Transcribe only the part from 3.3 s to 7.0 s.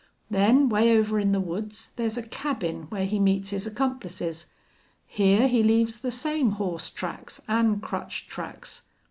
his accomplices. Here he leaves the same horse